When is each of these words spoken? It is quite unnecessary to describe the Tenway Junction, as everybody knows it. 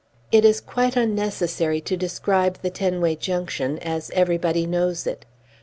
It 0.31 0.43
is 0.45 0.61
quite 0.61 0.95
unnecessary 0.95 1.79
to 1.81 1.95
describe 1.95 2.57
the 2.63 2.71
Tenway 2.71 3.15
Junction, 3.17 3.77
as 3.77 4.09
everybody 4.15 4.65
knows 4.65 5.05
it. 5.05 5.27